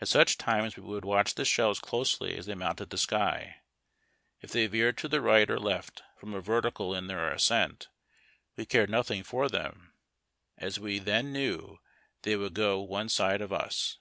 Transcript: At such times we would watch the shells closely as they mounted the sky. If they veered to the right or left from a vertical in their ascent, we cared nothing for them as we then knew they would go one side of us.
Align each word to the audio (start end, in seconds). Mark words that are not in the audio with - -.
At 0.00 0.08
such 0.08 0.38
times 0.38 0.76
we 0.76 0.82
would 0.82 1.04
watch 1.04 1.36
the 1.36 1.44
shells 1.44 1.78
closely 1.78 2.36
as 2.36 2.46
they 2.46 2.54
mounted 2.56 2.90
the 2.90 2.98
sky. 2.98 3.58
If 4.40 4.50
they 4.50 4.66
veered 4.66 4.98
to 4.98 5.06
the 5.06 5.20
right 5.20 5.48
or 5.48 5.56
left 5.60 6.02
from 6.18 6.34
a 6.34 6.40
vertical 6.40 6.96
in 6.96 7.06
their 7.06 7.30
ascent, 7.30 7.86
we 8.56 8.66
cared 8.66 8.90
nothing 8.90 9.22
for 9.22 9.48
them 9.48 9.94
as 10.58 10.80
we 10.80 10.98
then 10.98 11.32
knew 11.32 11.78
they 12.22 12.34
would 12.34 12.54
go 12.54 12.80
one 12.80 13.08
side 13.08 13.40
of 13.40 13.52
us. 13.52 13.98